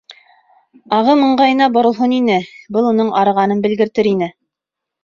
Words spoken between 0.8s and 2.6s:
Ағым ыңғайына боролһон ине,